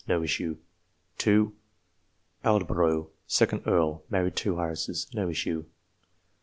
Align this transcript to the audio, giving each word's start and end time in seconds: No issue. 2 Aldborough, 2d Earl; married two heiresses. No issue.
No 0.07 0.23
issue. 0.23 0.57
2 1.19 1.53
Aldborough, 2.43 3.11
2d 3.29 3.67
Earl; 3.67 4.03
married 4.09 4.35
two 4.35 4.59
heiresses. 4.59 5.05
No 5.13 5.29
issue. 5.29 5.65